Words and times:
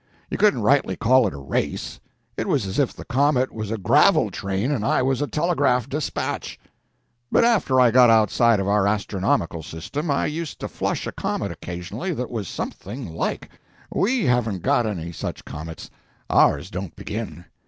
You 0.31 0.37
couldn't 0.39 0.63
rightly 0.63 0.95
call 0.95 1.27
it 1.27 1.33
a 1.35 1.37
race. 1.37 1.99
It 2.35 2.47
was 2.47 2.65
as 2.65 2.79
if 2.79 2.91
the 2.91 3.05
comet 3.05 3.51
was 3.53 3.69
a 3.69 3.77
gravel 3.77 4.31
train 4.31 4.71
and 4.71 4.83
I 4.83 5.03
was 5.03 5.21
a 5.21 5.27
telegraph 5.27 5.87
despatch. 5.87 6.59
But 7.31 7.43
after 7.45 7.79
I 7.79 7.91
got 7.91 8.09
outside 8.09 8.59
of 8.59 8.67
our 8.67 8.87
astronomical 8.87 9.61
system, 9.61 10.09
I 10.09 10.25
used 10.25 10.59
to 10.61 10.67
flush 10.67 11.05
a 11.05 11.11
comet 11.11 11.51
occasionally 11.51 12.13
that 12.15 12.31
was 12.31 12.47
something 12.47 13.13
like. 13.13 13.51
We 13.93 14.25
haven't 14.25 14.63
got 14.63 14.87
any 14.87 15.11
such 15.11 15.45
comets—ours 15.45 16.71
don't 16.71 16.95
begin. 16.95 17.45